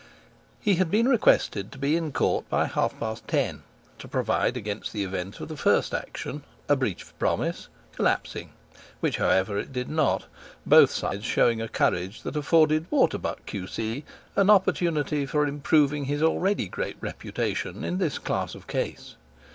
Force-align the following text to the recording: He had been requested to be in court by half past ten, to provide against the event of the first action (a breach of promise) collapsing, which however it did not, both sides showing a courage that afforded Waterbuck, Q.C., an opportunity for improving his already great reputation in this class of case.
He 0.59 0.77
had 0.77 0.89
been 0.89 1.07
requested 1.07 1.71
to 1.71 1.77
be 1.77 1.95
in 1.95 2.11
court 2.11 2.49
by 2.49 2.65
half 2.65 2.99
past 2.99 3.27
ten, 3.27 3.61
to 3.99 4.07
provide 4.07 4.57
against 4.57 4.93
the 4.93 5.03
event 5.03 5.39
of 5.39 5.47
the 5.47 5.55
first 5.55 5.93
action 5.93 6.41
(a 6.67 6.75
breach 6.75 7.03
of 7.03 7.19
promise) 7.19 7.67
collapsing, 7.95 8.49
which 8.99 9.17
however 9.17 9.59
it 9.59 9.71
did 9.71 9.89
not, 9.89 10.25
both 10.65 10.89
sides 10.89 11.23
showing 11.25 11.61
a 11.61 11.67
courage 11.69 12.23
that 12.23 12.35
afforded 12.35 12.89
Waterbuck, 12.89 13.45
Q.C., 13.45 14.03
an 14.35 14.49
opportunity 14.49 15.27
for 15.27 15.45
improving 15.45 16.05
his 16.05 16.23
already 16.23 16.67
great 16.67 16.97
reputation 16.99 17.83
in 17.83 17.99
this 17.99 18.17
class 18.17 18.55
of 18.55 18.65
case. 18.65 19.13